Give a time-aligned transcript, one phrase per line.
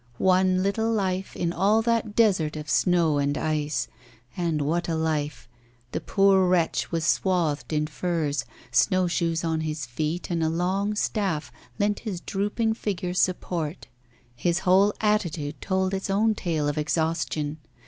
[0.17, 3.87] One little life in all that desert of snow and ice.
[4.35, 5.47] And what a life.
[5.91, 10.95] The poor wretch was swathed in furs; snow shoes on his feet, and a long
[10.95, 13.85] staff lent his drooping figure support.
[14.35, 17.59] His whole attitude told its own tale of exhaustion.